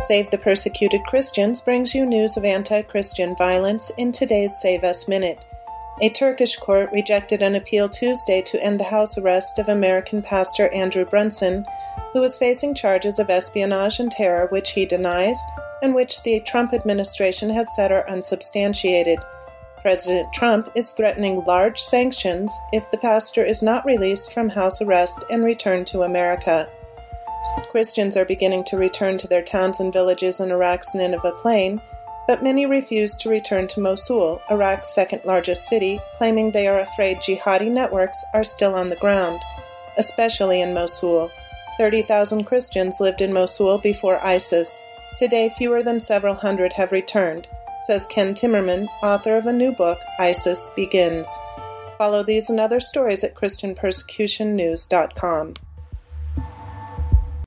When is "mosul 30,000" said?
40.74-42.44